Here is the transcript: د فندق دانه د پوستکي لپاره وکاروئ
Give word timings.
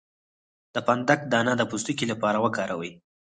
د 0.73 0.75
فندق 0.87 1.19
دانه 1.31 1.53
د 1.57 1.61
پوستکي 1.69 2.05
لپاره 2.11 2.37
وکاروئ 2.45 2.91